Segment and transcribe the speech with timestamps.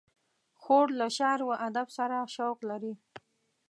[0.61, 2.93] خور له شعر و ادب سره شوق لري.